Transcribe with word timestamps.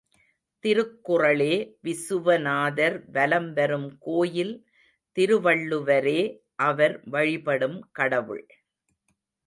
திருக்குறளே 0.63 1.55
விசுவநாதர் 1.81 2.97
வலம் 3.11 3.53
வரும் 3.53 3.97
கோயில் 3.99 4.53
திருவள்ளுவரே 5.17 6.21
அவர் 6.61 6.99
வழிபடும் 7.05 7.79
கடவுள். 7.91 8.45